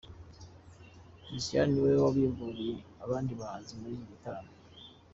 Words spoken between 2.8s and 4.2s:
abandi bahanzi muri iki